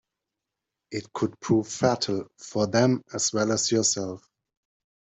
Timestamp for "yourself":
3.71-4.27